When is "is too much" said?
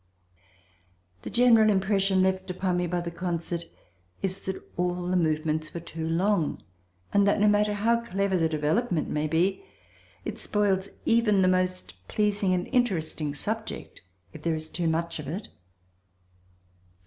14.55-15.19